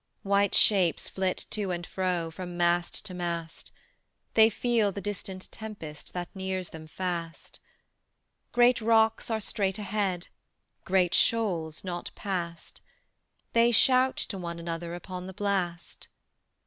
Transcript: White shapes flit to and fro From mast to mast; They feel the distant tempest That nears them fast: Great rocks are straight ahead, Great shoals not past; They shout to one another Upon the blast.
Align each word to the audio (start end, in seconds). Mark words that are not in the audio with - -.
White 0.23 0.55
shapes 0.55 1.07
flit 1.07 1.45
to 1.51 1.69
and 1.69 1.85
fro 1.85 2.31
From 2.31 2.57
mast 2.57 3.05
to 3.05 3.13
mast; 3.13 3.71
They 4.33 4.49
feel 4.49 4.91
the 4.91 4.99
distant 4.99 5.47
tempest 5.51 6.11
That 6.13 6.35
nears 6.35 6.69
them 6.69 6.87
fast: 6.87 7.59
Great 8.51 8.81
rocks 8.81 9.29
are 9.29 9.39
straight 9.39 9.77
ahead, 9.77 10.25
Great 10.85 11.13
shoals 11.13 11.83
not 11.83 12.09
past; 12.15 12.81
They 13.53 13.71
shout 13.71 14.17
to 14.17 14.39
one 14.39 14.57
another 14.57 14.95
Upon 14.95 15.27
the 15.27 15.33
blast. 15.35 16.07